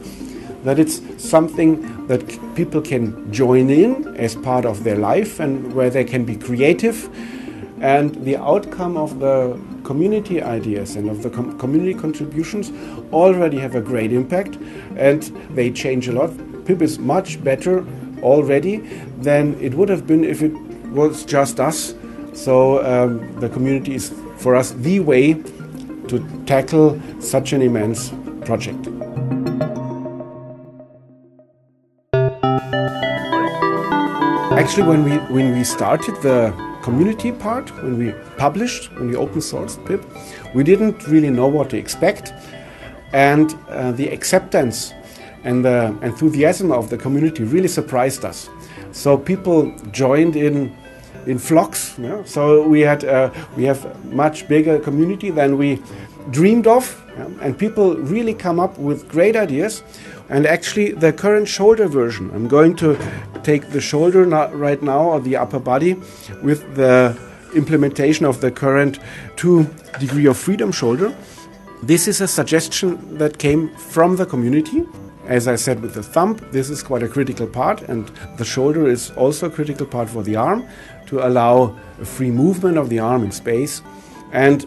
that 0.64 0.80
it's 0.80 1.02
something 1.18 2.08
that 2.08 2.22
people 2.56 2.82
can 2.82 3.32
join 3.32 3.70
in 3.70 4.16
as 4.16 4.36
part 4.36 4.66
of 4.66 4.84
their 4.84 4.96
life 4.96 5.40
and 5.40 5.74
where 5.74 5.90
they 5.90 6.04
can 6.04 6.26
be 6.26 6.36
creative. 6.36 7.10
And 7.82 8.16
the 8.24 8.38
outcome 8.38 8.96
of 8.96 9.20
the 9.20 9.60
community 9.84 10.42
ideas 10.42 10.96
and 10.96 11.10
of 11.10 11.22
the 11.22 11.30
com 11.30 11.60
community 11.60 11.94
contributions 11.94 12.72
already 13.12 13.60
have 13.60 13.76
a 13.76 13.82
great 13.82 14.14
impact 14.14 14.58
and 14.96 15.24
they 15.54 15.70
change 15.70 16.08
a 16.08 16.14
lot. 16.14 16.32
PIP 16.66 16.82
is 16.82 16.98
much 16.98 17.44
better 17.44 17.86
already 18.22 18.78
than 19.20 19.60
it 19.60 19.74
would 19.74 19.90
have 19.90 20.08
been 20.08 20.24
if 20.24 20.42
it 20.42 20.54
was 20.94 21.26
just 21.26 21.60
us. 21.60 21.96
So 22.34 22.84
um, 22.86 23.40
the 23.40 23.50
community 23.50 23.96
is 23.96 24.14
for 24.38 24.56
us 24.56 24.72
the 24.72 25.00
way 25.00 25.34
to 26.08 26.44
tackle 26.46 27.00
such 27.20 27.54
an 27.54 27.62
immense 27.62 28.12
project. 28.46 28.88
Actually, 34.54 34.88
when 34.88 35.04
we 35.04 35.18
when 35.34 35.54
we 35.58 35.64
started 35.64 36.16
the 36.22 36.54
community 36.84 37.32
part, 37.32 37.70
when 37.84 37.98
we 37.98 38.14
published, 38.38 38.94
when 38.96 39.10
we 39.10 39.16
open 39.16 39.40
sourced 39.40 39.84
pip, 39.86 40.04
we 40.54 40.64
didn't 40.64 41.08
really 41.08 41.30
know 41.30 41.48
what 41.48 41.70
to 41.70 41.78
expect, 41.78 42.34
and 43.14 43.56
uh, 43.70 43.92
the 43.92 44.08
acceptance 44.10 44.94
and 45.44 45.66
the 45.66 45.98
enthusiasm 46.02 46.72
of 46.72 46.90
the 46.90 46.98
community 46.98 47.44
really 47.44 47.68
surprised 47.68 48.24
us. 48.26 48.50
So 48.92 49.18
people 49.18 49.76
joined 49.92 50.36
in 50.36 50.76
in 51.26 51.40
flocks. 51.40 51.96
Yeah? 51.98 52.24
So 52.26 52.68
we 52.68 52.82
had 52.82 53.04
uh, 53.04 53.32
we 53.58 53.64
have 53.64 53.86
much 54.14 54.48
bigger 54.48 54.80
community 54.80 55.32
than 55.32 55.58
we 55.58 55.82
dreamed 56.32 56.68
of, 56.68 57.04
yeah? 57.18 57.28
and 57.42 57.58
people 57.58 57.96
really 57.96 58.34
come 58.34 58.60
up 58.60 58.78
with 58.78 59.08
great 59.10 59.36
ideas. 59.36 59.84
And 60.30 60.48
actually, 60.48 60.94
the 60.94 61.12
current 61.12 61.48
shoulder 61.48 61.88
version, 61.88 62.32
I'm 62.34 62.48
going 62.48 62.76
to 62.78 62.98
take 63.44 63.70
the 63.70 63.82
shoulder 63.82 64.24
right 64.26 64.82
now 64.82 65.02
or 65.10 65.20
the 65.20 65.36
upper 65.36 65.60
body 65.60 65.96
with 66.42 66.76
the 66.76 67.16
implementation 67.54 68.26
of 68.26 68.42
the 68.42 68.50
current 68.50 69.00
two 69.36 69.68
degree 70.00 70.26
of 70.26 70.38
freedom 70.38 70.72
shoulder. 70.72 71.14
This 71.84 72.08
is 72.08 72.22
a 72.22 72.28
suggestion 72.28 73.18
that 73.18 73.38
came 73.38 73.70
from 73.76 74.16
the 74.16 74.26
community. 74.26 74.86
As 75.28 75.48
I 75.48 75.56
said 75.56 75.82
with 75.82 75.94
the 75.94 76.04
thumb, 76.04 76.38
this 76.52 76.70
is 76.70 76.84
quite 76.84 77.02
a 77.02 77.08
critical 77.08 77.48
part, 77.48 77.82
and 77.84 78.12
the 78.38 78.44
shoulder 78.44 78.88
is 78.88 79.12
also 79.12 79.48
a 79.48 79.50
critical 79.50 79.86
part 79.86 80.10
for 80.10 80.22
the 80.22 80.36
arm 80.36 80.68
to 81.08 81.26
allow 81.26 81.78
a 82.02 82.06
free 82.06 82.32
movement 82.32 82.78
of 82.78 82.90
the 82.90 83.00
arm 83.00 83.24
in 83.24 83.32
space. 83.32 83.82
And 84.34 84.66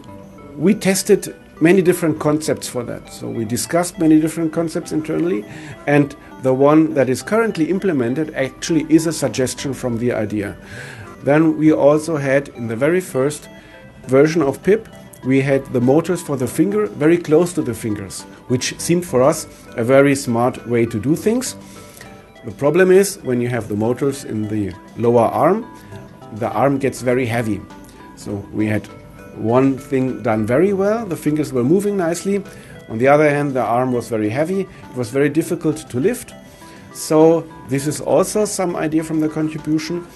we 0.55 0.73
tested 0.73 1.35
many 1.61 1.81
different 1.83 2.19
concepts 2.19 2.67
for 2.67 2.83
that. 2.83 3.13
So 3.13 3.29
we 3.29 3.45
discussed 3.45 3.99
many 3.99 4.19
different 4.19 4.51
concepts 4.51 4.91
internally, 4.91 5.45
and 5.85 6.15
the 6.41 6.53
one 6.53 6.93
that 6.95 7.07
is 7.07 7.21
currently 7.21 7.69
implemented 7.69 8.33
actually 8.33 8.85
is 8.89 9.05
a 9.05 9.13
suggestion 9.13 9.73
from 9.73 9.99
the 9.99 10.11
idea. 10.11 10.57
Then 11.23 11.57
we 11.57 11.71
also 11.71 12.17
had 12.17 12.49
in 12.49 12.67
the 12.67 12.75
very 12.75 13.01
first 13.01 13.47
version 14.07 14.41
of 14.41 14.63
PIP, 14.63 14.87
we 15.25 15.41
had 15.41 15.65
the 15.73 15.81
motors 15.81 16.21
for 16.21 16.37
the 16.37 16.47
finger 16.47 16.87
very 16.87 17.17
close 17.17 17.53
to 17.53 17.61
the 17.61 17.73
fingers, 17.73 18.23
which 18.47 18.79
seemed 18.79 19.05
for 19.05 19.21
us 19.21 19.47
a 19.75 19.83
very 19.83 20.15
smart 20.15 20.67
way 20.67 20.85
to 20.85 20.99
do 20.99 21.15
things. 21.15 21.55
The 22.45 22.51
problem 22.51 22.91
is 22.91 23.17
when 23.23 23.41
you 23.41 23.49
have 23.49 23.67
the 23.67 23.75
motors 23.75 24.23
in 24.23 24.47
the 24.47 24.73
lower 24.97 25.25
arm, 25.25 25.65
the 26.33 26.49
arm 26.49 26.77
gets 26.77 27.01
very 27.01 27.25
heavy. 27.25 27.61
So 28.15 28.35
we 28.53 28.67
had 28.67 28.85
one 29.35 29.77
thing 29.77 30.23
done 30.23 30.45
very 30.45 30.73
well, 30.73 31.05
the 31.05 31.15
fingers 31.15 31.53
were 31.53 31.63
moving 31.63 31.97
nicely. 31.97 32.43
On 32.89 32.97
the 32.97 33.07
other 33.07 33.29
hand, 33.29 33.53
the 33.53 33.63
arm 33.63 33.91
was 33.91 34.07
very 34.07 34.29
heavy, 34.29 34.61
it 34.61 34.95
was 34.95 35.09
very 35.09 35.29
difficult 35.29 35.77
to 35.89 35.99
lift. 35.99 36.33
So, 36.93 37.47
this 37.69 37.85
is 37.85 38.01
also 38.01 38.45
some 38.45 38.75
idea 38.75 39.03
from 39.03 39.19
the 39.19 39.29
contribution. 39.29 40.07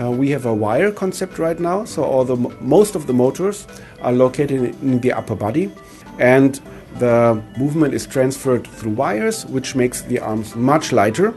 Uh, 0.00 0.10
we 0.10 0.30
have 0.30 0.46
a 0.46 0.54
wire 0.54 0.90
concept 0.90 1.38
right 1.38 1.60
now, 1.60 1.84
so 1.84 2.02
all 2.02 2.24
the 2.24 2.36
most 2.60 2.94
of 2.94 3.06
the 3.06 3.12
motors 3.12 3.66
are 4.00 4.12
located 4.12 4.74
in 4.82 5.00
the 5.00 5.12
upper 5.12 5.34
body, 5.34 5.70
and 6.18 6.60
the 6.98 7.42
movement 7.58 7.92
is 7.94 8.06
transferred 8.06 8.66
through 8.66 8.92
wires, 8.92 9.44
which 9.46 9.74
makes 9.74 10.02
the 10.02 10.18
arms 10.18 10.54
much 10.56 10.92
lighter 10.92 11.34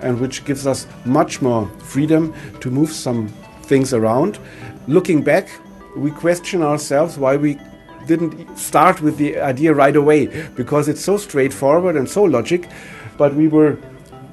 and 0.00 0.20
which 0.20 0.44
gives 0.44 0.66
us 0.66 0.86
much 1.04 1.42
more 1.42 1.66
freedom 1.78 2.32
to 2.60 2.70
move 2.70 2.90
some 2.90 3.28
things 3.62 3.92
around. 3.92 4.38
Looking 4.86 5.22
back, 5.22 5.48
we 5.96 6.10
question 6.10 6.62
ourselves 6.62 7.18
why 7.18 7.36
we 7.36 7.58
didn't 8.06 8.56
start 8.56 9.02
with 9.02 9.18
the 9.18 9.38
idea 9.38 9.74
right 9.74 9.96
away 9.96 10.48
because 10.54 10.88
it's 10.88 11.04
so 11.04 11.16
straightforward 11.16 11.96
and 11.96 12.08
so 12.08 12.22
logic, 12.22 12.68
but 13.16 13.34
we 13.34 13.48
were 13.48 13.76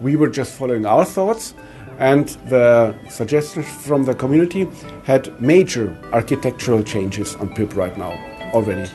we 0.01 0.15
were 0.15 0.29
just 0.29 0.53
following 0.53 0.85
our 0.85 1.05
thoughts 1.05 1.53
and 1.99 2.29
the 2.49 2.95
suggestions 3.09 3.67
from 3.67 4.03
the 4.03 4.13
community 4.13 4.67
had 5.03 5.39
major 5.41 5.97
architectural 6.11 6.83
changes 6.83 7.35
on 7.35 7.53
PIP 7.53 7.75
right 7.75 7.97
now 7.97 8.11
already. 8.53 8.89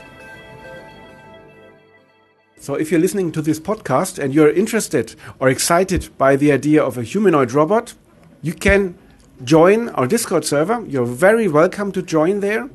So, 2.59 2.75
if 2.75 2.91
you're 2.91 3.01
listening 3.01 3.33
to 3.33 3.43
this 3.43 3.59
podcast 3.59 4.19
and 4.19 4.35
you're 4.35 4.51
interested 4.51 5.15
or 5.39 5.49
excited 5.49 6.11
by 6.19 6.37
the 6.37 6.53
idea 6.53 6.85
of 6.85 6.99
a 6.99 7.03
humanoid 7.03 7.53
robot, 7.53 7.95
you 8.43 8.53
can 8.53 8.99
join 9.45 9.89
our 9.91 10.07
Discord 10.07 10.45
server. 10.45 10.85
You're 10.87 11.07
very 11.07 11.49
welcome 11.49 11.91
to 11.93 12.03
join 12.03 12.41
there 12.41 12.69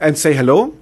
and 0.00 0.16
say 0.16 0.32
hello 0.32 0.74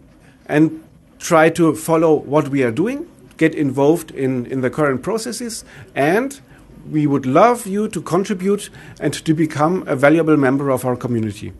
and 0.46 0.84
try 1.18 1.48
to 1.50 1.74
follow 1.74 2.14
what 2.14 2.48
we 2.48 2.62
are 2.62 2.70
doing, 2.70 3.10
get 3.36 3.54
involved 3.54 4.12
in, 4.12 4.46
in 4.46 4.60
the 4.60 4.70
current 4.70 5.02
processes, 5.02 5.64
and 5.96 6.40
we 6.90 7.06
would 7.06 7.26
love 7.26 7.66
you 7.66 7.88
to 7.88 8.00
contribute 8.00 8.70
and 9.00 9.12
to 9.12 9.34
become 9.34 9.84
a 9.86 9.94
valuable 9.94 10.36
member 10.36 10.70
of 10.70 10.84
our 10.84 10.96
community. 10.96 11.52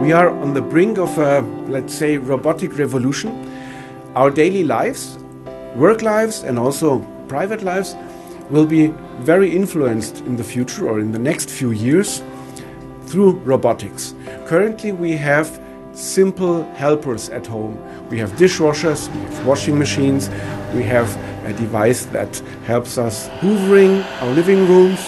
We 0.00 0.12
are 0.12 0.30
on 0.30 0.54
the 0.54 0.62
brink 0.62 0.98
of 0.98 1.16
a, 1.18 1.42
let's 1.68 1.94
say, 1.94 2.16
robotic 2.16 2.78
revolution. 2.78 3.30
Our 4.14 4.30
daily 4.30 4.64
lives, 4.64 5.18
work 5.76 6.02
lives, 6.02 6.42
and 6.42 6.58
also 6.58 7.00
private 7.28 7.62
lives 7.62 7.94
will 8.48 8.66
be 8.66 8.88
very 9.20 9.54
influenced 9.54 10.18
in 10.20 10.36
the 10.36 10.44
future 10.44 10.88
or 10.88 10.98
in 10.98 11.12
the 11.12 11.18
next 11.18 11.50
few 11.50 11.70
years 11.70 12.22
through 13.06 13.32
robotics. 13.40 14.14
Currently, 14.46 14.92
we 14.92 15.12
have 15.12 15.60
simple 15.92 16.64
helpers 16.74 17.28
at 17.28 17.46
home. 17.46 17.78
We 18.08 18.18
have 18.18 18.32
dishwashers, 18.32 19.08
we 19.14 19.20
have 19.20 19.46
washing 19.46 19.78
machines, 19.78 20.28
we 20.74 20.82
have 20.84 21.08
a 21.44 21.52
device 21.52 22.04
that 22.06 22.38
helps 22.64 22.98
us 22.98 23.28
hoovering 23.40 24.04
our 24.22 24.30
living 24.30 24.66
rooms. 24.68 25.00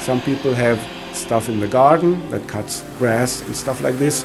Some 0.00 0.20
people 0.20 0.54
have 0.54 0.80
stuff 1.12 1.48
in 1.48 1.60
the 1.60 1.68
garden 1.68 2.28
that 2.30 2.46
cuts 2.48 2.84
grass 2.98 3.42
and 3.42 3.56
stuff 3.56 3.80
like 3.82 3.98
this. 3.98 4.24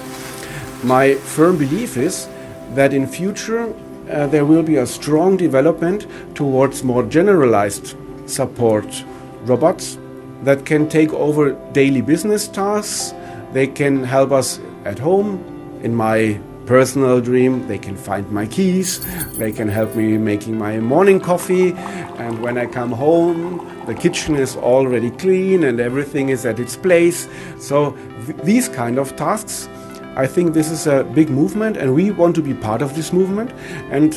My 0.84 1.16
firm 1.16 1.58
belief 1.58 1.98
is 1.98 2.28
that 2.74 2.94
in 2.94 3.08
future 3.08 3.74
uh, 4.10 4.28
there 4.28 4.46
will 4.46 4.64
be 4.64 4.78
a 4.78 4.86
strong 4.86 5.38
development 5.38 6.08
towards 6.36 6.84
more 6.84 7.04
generalized 7.04 7.96
support 8.26 9.04
robots 9.44 9.98
that 10.44 10.66
can 10.66 10.90
take 10.90 11.14
over 11.14 11.52
daily 11.72 12.02
business 12.02 12.48
tasks. 12.48 13.14
They 13.54 13.68
can 13.68 14.04
help 14.04 14.32
us 14.32 14.60
at 14.86 15.00
home. 15.00 15.48
In 15.84 15.96
my 15.96 16.40
personal 16.72 17.20
dream, 17.20 17.68
they 17.68 17.78
can 17.78 17.98
find 17.98 18.32
my 18.32 18.46
keys. 18.46 18.90
They 19.36 19.52
can 19.52 19.68
help 19.68 19.94
me 19.94 20.18
making 20.18 20.58
my 20.58 20.80
morning 20.80 21.20
coffee. 21.20 21.74
And 22.24 22.42
when 22.42 22.58
I 22.58 22.66
come 22.66 22.94
home, 22.94 23.44
the 23.88 23.94
kitchen 23.94 24.38
is 24.38 24.56
already 24.56 25.12
clean 25.24 25.66
and 25.66 25.82
everything 25.82 26.30
is 26.30 26.46
at 26.46 26.60
its 26.60 26.78
place. 26.78 27.28
So 27.60 27.78
th 28.26 28.38
these 28.50 28.68
kind 28.82 28.96
of 29.04 29.08
tasks 29.26 29.56
I 30.24 30.28
think 30.28 30.54
this 30.54 30.70
is 30.78 30.88
a 30.88 30.98
big 31.20 31.30
movement, 31.42 31.78
and 31.82 31.88
we 32.00 32.06
want 32.22 32.34
to 32.40 32.44
be 32.50 32.54
part 32.68 32.82
of 32.82 32.90
this 32.98 33.10
movement. 33.20 33.50
And 33.98 34.10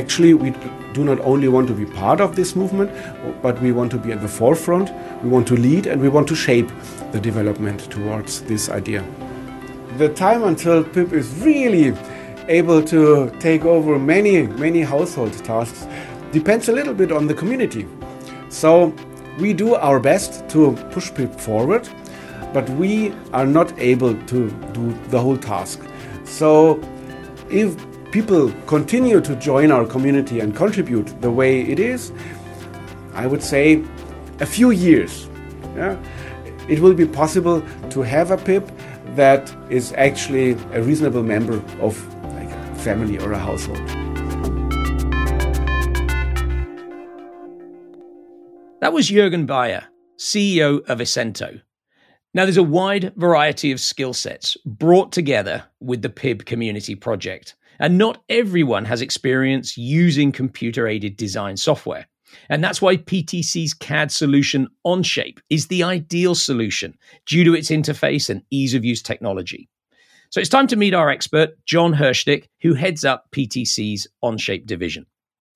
actually, 0.00 0.32
we 0.44 0.48
do 0.96 1.04
not 1.10 1.18
only 1.32 1.48
want 1.56 1.66
to 1.72 1.76
be 1.82 1.86
part 2.02 2.20
of 2.26 2.30
this 2.38 2.56
movement, 2.62 2.90
but 3.42 3.54
we 3.64 3.70
want 3.78 3.90
to 3.96 3.98
be 4.06 4.12
at 4.12 4.20
the 4.26 4.32
forefront, 4.40 4.88
we 5.22 5.28
want 5.34 5.46
to 5.52 5.56
lead, 5.66 5.84
and 5.86 6.00
we 6.06 6.08
want 6.16 6.26
to 6.28 6.36
shape 6.46 6.70
the 7.12 7.20
development 7.20 7.80
towards 7.96 8.40
this 8.52 8.70
idea. 8.80 9.04
The 9.98 10.08
time 10.08 10.44
until 10.44 10.82
PIP 10.84 11.12
is 11.12 11.30
really 11.42 11.94
able 12.48 12.82
to 12.84 13.30
take 13.40 13.66
over 13.66 13.98
many, 13.98 14.46
many 14.46 14.80
household 14.80 15.32
tasks 15.44 15.86
depends 16.32 16.70
a 16.70 16.72
little 16.72 16.94
bit 16.94 17.12
on 17.12 17.26
the 17.26 17.34
community. 17.34 17.86
So 18.48 18.94
we 19.38 19.52
do 19.52 19.74
our 19.74 20.00
best 20.00 20.48
to 20.48 20.72
push 20.92 21.12
PIP 21.12 21.38
forward, 21.38 21.86
but 22.54 22.66
we 22.70 23.12
are 23.34 23.44
not 23.44 23.78
able 23.78 24.14
to 24.14 24.50
do 24.72 24.98
the 25.10 25.20
whole 25.20 25.36
task. 25.36 25.78
So 26.24 26.80
if 27.50 27.76
people 28.12 28.50
continue 28.66 29.20
to 29.20 29.36
join 29.36 29.70
our 29.70 29.84
community 29.84 30.40
and 30.40 30.56
contribute 30.56 31.20
the 31.20 31.30
way 31.30 31.60
it 31.60 31.78
is, 31.78 32.12
I 33.12 33.26
would 33.26 33.42
say 33.42 33.84
a 34.40 34.46
few 34.46 34.70
years, 34.70 35.28
yeah, 35.76 35.98
it 36.66 36.80
will 36.80 36.94
be 36.94 37.04
possible 37.04 37.62
to 37.90 38.00
have 38.00 38.30
a 38.30 38.38
PIP 38.38 38.70
that 39.16 39.54
is 39.70 39.92
actually 39.92 40.52
a 40.72 40.82
reasonable 40.82 41.22
member 41.22 41.62
of 41.80 42.14
like 42.34 42.48
a 42.48 42.74
family 42.76 43.18
or 43.18 43.32
a 43.32 43.38
household. 43.38 43.78
That 48.80 48.92
was 48.92 49.10
Jürgen 49.10 49.46
Bayer, 49.46 49.84
CEO 50.18 50.84
of 50.88 50.98
Isento. 50.98 51.62
Now, 52.34 52.44
there's 52.44 52.56
a 52.56 52.62
wide 52.62 53.12
variety 53.16 53.70
of 53.70 53.80
skill 53.80 54.14
sets 54.14 54.56
brought 54.64 55.12
together 55.12 55.64
with 55.80 56.00
the 56.00 56.08
PIB 56.08 56.46
community 56.46 56.94
project. 56.94 57.54
And 57.78 57.98
not 57.98 58.22
everyone 58.28 58.86
has 58.86 59.02
experience 59.02 59.76
using 59.76 60.32
computer 60.32 60.86
aided 60.86 61.16
design 61.16 61.56
software. 61.56 62.06
And 62.48 62.62
that's 62.62 62.82
why 62.82 62.96
PTC's 62.96 63.74
CAD 63.74 64.10
solution 64.10 64.68
OnShape 64.86 65.38
is 65.50 65.66
the 65.66 65.82
ideal 65.82 66.34
solution 66.34 66.96
due 67.26 67.44
to 67.44 67.54
its 67.54 67.70
interface 67.70 68.28
and 68.28 68.42
ease 68.50 68.74
of 68.74 68.84
use 68.84 69.02
technology. 69.02 69.68
So 70.30 70.40
it's 70.40 70.48
time 70.48 70.66
to 70.68 70.76
meet 70.76 70.94
our 70.94 71.10
expert, 71.10 71.50
Jon 71.66 71.94
Hirschtick, 71.94 72.46
who 72.62 72.74
heads 72.74 73.04
up 73.04 73.26
PTC's 73.32 74.06
OnShape 74.24 74.66
division. 74.66 75.06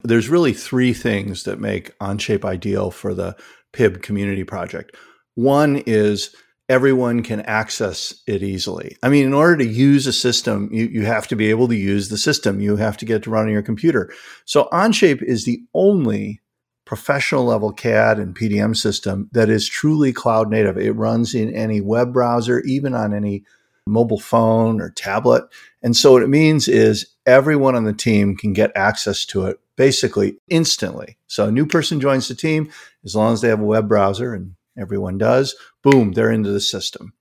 There's 0.02 0.28
really 0.28 0.52
three 0.52 0.92
things 0.92 1.44
that 1.44 1.58
make 1.58 1.98
OnShape 1.98 2.44
ideal 2.44 2.90
for 2.90 3.14
the 3.14 3.36
PIB 3.72 4.02
community 4.02 4.44
project. 4.44 4.94
One 5.34 5.82
is 5.86 6.34
everyone 6.68 7.22
can 7.22 7.40
access 7.42 8.22
it 8.26 8.42
easily. 8.42 8.96
I 9.02 9.08
mean, 9.08 9.24
in 9.24 9.34
order 9.34 9.56
to 9.58 9.66
use 9.66 10.06
a 10.06 10.12
system, 10.12 10.68
you, 10.72 10.86
you 10.86 11.06
have 11.06 11.28
to 11.28 11.36
be 11.36 11.50
able 11.50 11.68
to 11.68 11.76
use 11.76 12.08
the 12.08 12.18
system. 12.18 12.60
You 12.60 12.76
have 12.76 12.96
to 12.98 13.04
get 13.04 13.16
it 13.16 13.22
to 13.24 13.30
run 13.30 13.46
on 13.46 13.52
your 13.52 13.62
computer. 13.62 14.12
So 14.44 14.68
Onshape 14.72 15.22
is 15.22 15.44
the 15.44 15.60
only 15.74 16.40
professional 16.86 17.44
level 17.44 17.72
CAD 17.72 18.18
and 18.18 18.34
PDM 18.34 18.74
system 18.74 19.28
that 19.32 19.50
is 19.50 19.68
truly 19.68 20.12
cloud 20.12 20.48
native. 20.50 20.78
It 20.78 20.92
runs 20.92 21.34
in 21.34 21.54
any 21.54 21.82
web 21.82 22.12
browser, 22.12 22.60
even 22.60 22.94
on 22.94 23.12
any 23.12 23.44
mobile 23.86 24.20
phone 24.20 24.80
or 24.80 24.90
tablet. 24.90 25.44
And 25.82 25.96
so 25.96 26.12
what 26.12 26.22
it 26.22 26.28
means 26.28 26.68
is 26.68 27.06
everyone 27.26 27.74
on 27.74 27.84
the 27.84 27.92
team 27.92 28.36
can 28.36 28.52
get 28.52 28.72
access 28.74 29.24
to 29.26 29.46
it 29.46 29.60
basically 29.76 30.38
instantly. 30.48 31.18
So 31.26 31.46
a 31.46 31.52
new 31.52 31.66
person 31.66 32.00
joins 32.00 32.28
the 32.28 32.34
team 32.34 32.70
as 33.04 33.14
long 33.14 33.32
as 33.32 33.42
they 33.42 33.48
have 33.48 33.60
a 33.60 33.64
web 33.64 33.88
browser 33.88 34.32
and 34.32 34.54
everyone 34.78 35.18
does, 35.18 35.54
boom, 35.82 36.12
they're 36.12 36.30
into 36.30 36.50
the 36.50 36.60
system. 36.60 37.12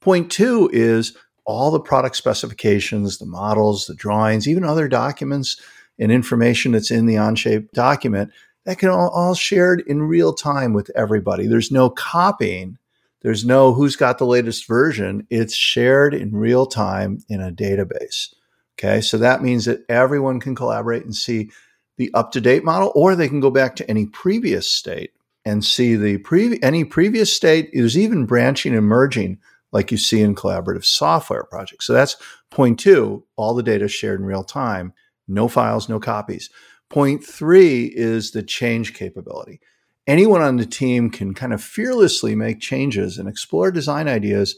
Point 0.00 0.30
two 0.30 0.68
is 0.72 1.16
all 1.46 1.70
the 1.70 1.80
product 1.80 2.16
specifications, 2.16 3.18
the 3.18 3.26
models, 3.26 3.86
the 3.86 3.94
drawings, 3.94 4.48
even 4.48 4.64
other 4.64 4.88
documents 4.88 5.60
and 5.98 6.10
information 6.10 6.72
that's 6.72 6.90
in 6.90 7.06
the 7.06 7.14
Onshape 7.14 7.70
document 7.72 8.32
that 8.64 8.78
can 8.78 8.88
all, 8.88 9.10
all 9.10 9.34
shared 9.34 9.82
in 9.86 10.02
real 10.02 10.32
time 10.32 10.72
with 10.72 10.90
everybody. 10.94 11.46
There's 11.46 11.70
no 11.70 11.90
copying. 11.90 12.78
There's 13.22 13.44
no 13.44 13.72
who's 13.72 13.96
got 13.96 14.18
the 14.18 14.26
latest 14.26 14.66
version. 14.66 15.26
It's 15.30 15.54
shared 15.54 16.14
in 16.14 16.36
real 16.36 16.66
time 16.66 17.24
in 17.28 17.40
a 17.40 17.52
database. 17.52 18.34
Okay. 18.78 19.00
So 19.00 19.18
that 19.18 19.42
means 19.42 19.64
that 19.64 19.84
everyone 19.88 20.40
can 20.40 20.54
collaborate 20.54 21.04
and 21.04 21.14
see 21.14 21.50
the 21.96 22.10
up 22.12 22.32
to 22.32 22.40
date 22.40 22.64
model, 22.64 22.92
or 22.94 23.14
they 23.14 23.28
can 23.28 23.40
go 23.40 23.50
back 23.50 23.76
to 23.76 23.88
any 23.88 24.06
previous 24.06 24.70
state 24.70 25.12
and 25.44 25.64
see 25.64 25.94
the 25.94 26.18
pre- 26.18 26.58
any 26.62 26.84
previous 26.84 27.34
state. 27.34 27.70
There's 27.72 27.96
even 27.96 28.26
branching 28.26 28.74
and 28.74 28.86
merging 28.86 29.38
like 29.72 29.90
you 29.90 29.98
see 29.98 30.20
in 30.20 30.34
collaborative 30.34 30.84
software 30.84 31.44
projects. 31.44 31.86
So 31.86 31.92
that's 31.92 32.16
point 32.50 32.80
two. 32.80 33.24
All 33.36 33.54
the 33.54 33.62
data 33.62 33.88
shared 33.88 34.20
in 34.20 34.26
real 34.26 34.44
time. 34.44 34.92
No 35.28 35.48
files, 35.48 35.88
no 35.88 36.00
copies. 36.00 36.50
Point 36.94 37.24
three 37.24 37.86
is 37.86 38.30
the 38.30 38.42
change 38.44 38.94
capability. 38.94 39.58
Anyone 40.06 40.42
on 40.42 40.58
the 40.58 40.64
team 40.64 41.10
can 41.10 41.34
kind 41.34 41.52
of 41.52 41.60
fearlessly 41.60 42.36
make 42.36 42.60
changes 42.60 43.18
and 43.18 43.28
explore 43.28 43.72
design 43.72 44.06
ideas 44.06 44.56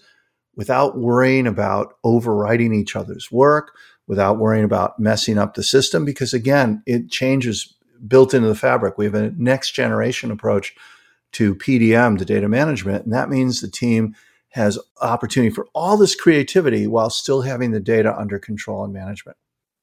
without 0.55 0.99
worrying 0.99 1.46
about 1.46 1.94
overwriting 2.05 2.75
each 2.75 2.94
other's 2.94 3.33
work, 3.33 3.72
without 4.07 4.37
worrying 4.37 4.66
about 4.66 5.01
messing 5.01 5.38
up 5.38 5.55
the 5.55 5.62
system, 5.62 6.05
because 6.05 6.35
again, 6.35 6.83
it 6.85 7.09
changes 7.09 7.75
built 8.07 8.35
into 8.35 8.49
the 8.49 8.55
fabric. 8.55 8.99
We 8.99 9.07
have 9.07 9.14
a 9.14 9.31
next 9.38 9.70
generation 9.70 10.31
approach 10.31 10.75
to 11.33 11.55
PDM, 11.55 12.18
to 12.18 12.27
data 12.27 12.51
management, 12.51 13.05
and 13.05 13.14
that 13.14 13.31
means 13.31 13.62
the 13.62 13.70
team 13.70 14.14
has 14.51 14.79
opportunity 15.01 15.55
for 15.55 15.68
all 15.72 15.96
this 15.96 16.14
creativity 16.14 16.87
while 16.87 17.09
still 17.09 17.40
having 17.40 17.70
the 17.70 17.81
data 17.81 18.14
under 18.14 18.38
control 18.38 18.85
and 18.85 18.92
management. 18.92 19.38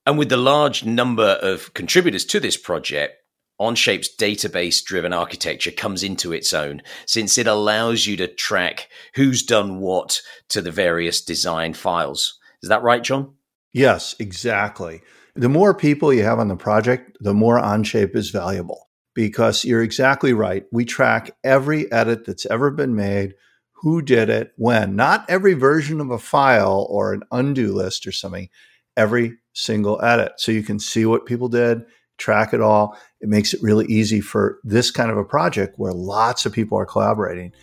And 0.06 0.18
with 0.18 0.30
the 0.30 0.38
large 0.38 0.84
number 0.84 1.40
of 1.42 1.74
contributors 1.74 2.26
to 2.26 2.40
this 2.40 2.58
project, 2.58 3.16
OnShape's 3.60 4.10
database 4.18 4.84
driven 4.84 5.14
architecture 5.14 5.72
comes 5.72 6.04
into 6.04 6.34
its 6.34 6.52
own 6.54 6.82
since 7.06 7.38
it 7.38 7.48
allows 7.48 8.06
you 8.06 8.18
to 8.18 8.28
track 8.28 8.90
who's 9.16 9.44
done 9.44 9.80
what 9.80 10.22
to 10.50 10.62
the 10.62 10.72
various 10.72 11.22
design 11.22 11.74
files. 11.74 12.40
Is 12.62 12.70
that 12.70 12.84
right, 12.84 13.02
Jon? 13.04 13.34
Yes, 13.72 14.16
exactly. 14.20 15.02
The 15.36 15.50
more 15.50 15.74
people 15.74 16.14
you 16.14 16.24
have 16.24 16.40
on 16.40 16.48
the 16.48 16.56
project, 16.56 17.18
the 17.22 17.34
more 17.34 17.60
OnShape 17.60 18.16
is 18.16 18.30
valuable 18.32 18.90
because 19.14 19.64
you're 19.64 19.84
exactly 19.84 20.34
right. 20.34 20.66
We 20.72 20.86
track 20.86 21.32
every 21.44 21.92
edit 21.92 22.26
that's 22.26 22.46
ever 22.48 22.72
been 22.72 22.96
made, 22.96 23.36
who 23.72 24.02
did 24.02 24.30
it, 24.30 24.54
when, 24.58 24.96
not 24.96 25.26
every 25.30 25.54
version 25.54 26.02
of 26.02 26.10
a 26.10 26.20
file 26.20 26.88
or 26.90 27.14
an 27.14 27.24
undo 27.32 27.74
list 27.74 28.08
or 28.08 28.12
something, 28.12 28.50
every 28.96 29.38
single 29.54 30.04
edit. 30.04 30.34
So 30.38 30.52
you 30.52 30.64
can 30.64 30.80
see 30.80 31.06
what 31.06 31.26
people 31.26 31.48
did, 31.48 31.84
track 32.18 32.54
it 32.54 32.62
all. 32.62 32.98
It 33.22 33.30
makes 33.30 33.54
it 33.54 33.62
really 33.62 33.86
easy 33.86 34.22
for 34.22 34.60
this 34.64 34.92
kind 34.92 35.10
of 35.10 35.18
a 35.18 35.24
project 35.24 35.76
where 35.78 35.94
lots 35.94 36.46
of 36.46 36.54
people 36.54 36.78
are 36.78 36.86
collaborating. 36.86 37.54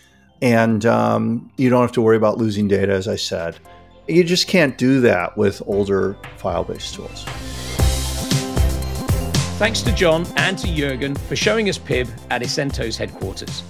And 0.42 0.87
um, 0.87 1.50
you 1.59 1.68
don't 1.68 1.83
have 1.83 1.92
to 1.92 2.03
worry 2.03 2.16
about 2.16 2.38
losing 2.38 2.66
data, 2.66 2.92
as 2.92 3.09
I 3.09 3.16
said. 3.16 3.59
You 4.09 4.24
just 4.24 4.48
can't 4.48 4.76
do 4.79 5.00
that 5.03 5.37
with 5.37 5.62
older 5.66 6.16
file 6.37 6.64
based 6.64 6.94
tools. 6.94 7.24
Thanks 9.59 9.83
to 9.83 9.92
Jon 9.92 10.26
and 10.37 10.57
to 10.59 10.74
Jurgen 10.74 11.14
for 11.14 11.37
showing 11.37 11.68
us 11.68 11.76
PIB 11.76 12.09
at 12.31 12.40
Isento's 12.40 12.96
headquarters. 12.96 13.62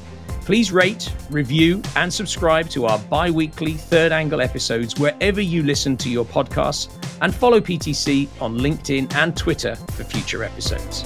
Please 0.50 0.72
rate, 0.72 1.14
review, 1.30 1.80
and 1.94 2.12
subscribe 2.12 2.68
to 2.70 2.84
our 2.84 2.98
bi 2.98 3.30
weekly 3.30 3.74
third 3.74 4.10
angle 4.10 4.40
episodes 4.40 4.98
wherever 4.98 5.40
you 5.40 5.62
listen 5.62 5.96
to 5.98 6.10
your 6.10 6.24
podcasts, 6.24 6.88
and 7.20 7.32
follow 7.32 7.60
PTC 7.60 8.28
on 8.42 8.58
LinkedIn 8.58 9.14
and 9.14 9.36
Twitter 9.36 9.76
for 9.76 10.02
future 10.02 10.42
episodes. 10.42 11.04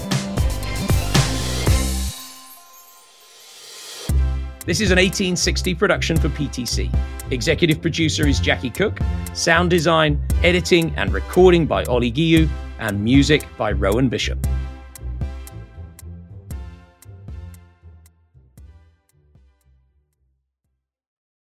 This 4.64 4.80
is 4.80 4.90
an 4.90 4.96
1860 4.96 5.74
production 5.74 6.16
for 6.16 6.30
PTC. 6.30 6.90
Executive 7.30 7.82
producer 7.82 8.26
is 8.26 8.40
Jackie 8.40 8.70
Cook, 8.70 8.98
sound 9.34 9.68
design, 9.68 10.26
editing, 10.42 10.90
and 10.96 11.12
recording 11.12 11.66
by 11.66 11.84
Ollie 11.84 12.10
Guillou, 12.10 12.48
and 12.78 13.04
music 13.04 13.46
by 13.58 13.72
Rowan 13.72 14.08
Bishop. 14.08 14.38